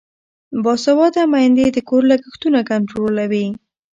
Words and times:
باسواده 0.63 1.23
میندې 1.33 1.65
د 1.71 1.77
کور 1.89 2.01
لګښتونه 2.11 2.59
کنټرولوي. 2.69 3.47